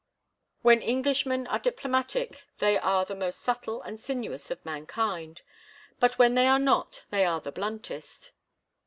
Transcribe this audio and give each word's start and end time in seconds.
When 0.63 0.81
Englishmen 0.81 1.45
are 1.45 1.59
diplomatic 1.59 2.41
they 2.57 2.75
are 2.79 3.05
the 3.05 3.13
most 3.13 3.39
subtle 3.41 3.83
and 3.83 3.99
sinuous 3.99 4.49
of 4.49 4.65
mankind, 4.65 5.43
but 5.99 6.17
when 6.17 6.33
they 6.33 6.47
are 6.47 6.57
not 6.57 7.03
they 7.11 7.23
are 7.23 7.39
the 7.39 7.51
bluntest. 7.51 8.31